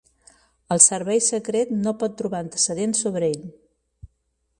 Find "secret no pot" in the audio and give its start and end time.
1.25-2.15